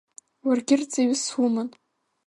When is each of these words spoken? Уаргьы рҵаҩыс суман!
Уаргьы 0.45 0.75
рҵаҩыс 0.79 1.21
суман! 1.27 1.69